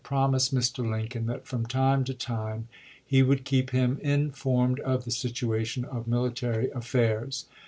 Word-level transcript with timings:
promised 0.03 0.51
Mr. 0.51 0.83
Lincoln 0.89 1.27
that 1.27 1.45
from 1.45 1.63
time 1.63 2.03
to 2.05 2.13
time 2.15 2.67
i«^ 2.71 2.75
he 3.05 3.21
would 3.21 3.45
keep 3.45 3.69
him 3.69 3.99
informed 4.01 4.79
of 4.79 5.05
the 5.05 5.11
situation 5.11 5.85
of 5.85 6.07
military 6.07 6.71
affairs. 6.71 7.45